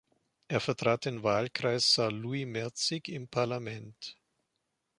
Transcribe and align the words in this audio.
Er 0.47 0.59
vertrat 0.59 1.05
den 1.05 1.21
Wahlkreis 1.21 1.93
Saarlouis-Merzig 1.93 3.07
im 3.09 3.27
Parlament. 3.27 4.17